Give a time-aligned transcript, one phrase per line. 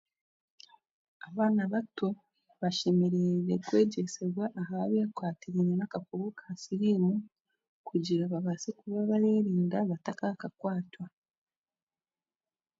[1.27, 2.07] Abaana bato
[2.59, 7.13] bashemereire kwegyesibwa aha bikwatiriine n'akakooko ka siriimu
[7.87, 11.05] kugira babaase kwerinda batakakakwatwa